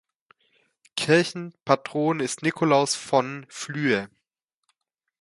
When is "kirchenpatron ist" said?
0.97-2.41